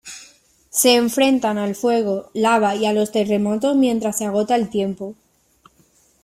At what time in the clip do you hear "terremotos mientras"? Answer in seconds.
3.11-4.17